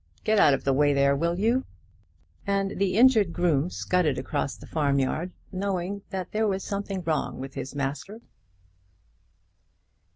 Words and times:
Get 0.23 0.39
out 0.39 0.55
of 0.55 0.63
the 0.63 0.73
way 0.73 0.93
there, 0.93 1.15
will 1.15 1.37
you?" 1.37 1.63
And 2.47 2.71
the 2.79 2.97
injured 2.97 3.31
groom 3.31 3.69
scudded 3.69 4.17
across 4.17 4.57
the 4.57 4.65
farm 4.65 4.97
yard, 4.97 5.31
knowing 5.51 6.01
that 6.09 6.31
there 6.31 6.47
was 6.47 6.63
something 6.63 7.03
wrong 7.03 7.37
with 7.37 7.53
his 7.53 7.75
master. 7.75 8.19